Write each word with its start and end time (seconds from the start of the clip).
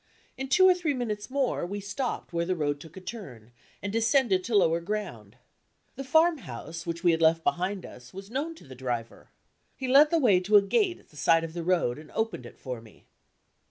In 0.35 0.49
two 0.49 0.67
or 0.67 0.73
three 0.73 0.95
minutes 0.95 1.29
more, 1.29 1.63
we 1.63 1.79
stopped 1.79 2.33
where 2.33 2.43
the 2.43 2.55
road 2.55 2.79
took 2.79 2.97
a 2.97 2.99
turn, 2.99 3.51
and 3.83 3.93
descended 3.93 4.43
to 4.45 4.55
lower 4.57 4.81
ground. 4.81 5.35
The 5.95 6.03
farmhouse 6.03 6.87
which 6.87 7.03
we 7.03 7.11
had 7.11 7.21
left 7.21 7.43
behind 7.43 7.85
us 7.85 8.11
was 8.11 8.31
known 8.31 8.55
to 8.55 8.63
the 8.65 8.73
driver. 8.73 9.29
He 9.77 9.87
led 9.87 10.09
the 10.09 10.17
way 10.17 10.39
to 10.39 10.55
a 10.57 10.61
gate 10.63 10.97
at 10.97 11.09
the 11.09 11.17
side 11.17 11.43
of 11.43 11.53
the 11.53 11.61
road, 11.61 11.99
and 11.99 12.09
opened 12.15 12.47
it 12.47 12.57
for 12.57 12.81
me. 12.81 13.05